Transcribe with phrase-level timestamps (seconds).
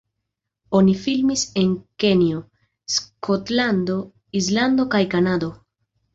[0.77, 2.41] Oni filmis en Kenjo,
[2.95, 3.99] Skotlando,
[4.43, 5.53] Islando kaj Kanado.